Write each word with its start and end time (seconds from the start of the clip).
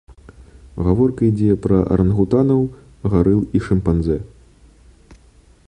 Гаворка 0.87 1.21
ідзе 1.31 1.57
пра 1.65 1.77
арангутанаў, 1.97 2.61
гарыл 3.15 3.41
і 3.59 3.61
шымпанзэ. 3.67 4.17